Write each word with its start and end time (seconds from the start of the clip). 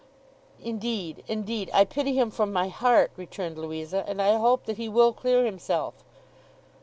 'Indeed, 0.59 1.23
indeed, 1.27 1.69
I 1.75 1.85
pity 1.85 2.15
him 2.15 2.31
from 2.31 2.51
my 2.51 2.69
heart,' 2.69 3.11
returned 3.15 3.59
Louisa; 3.59 4.03
'and 4.07 4.19
I 4.19 4.35
hope 4.37 4.65
that 4.65 4.77
he 4.77 4.89
will 4.89 5.13
clear 5.13 5.45
himself. 5.45 5.93